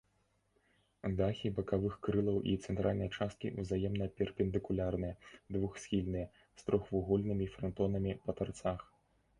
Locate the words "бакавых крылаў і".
1.59-2.55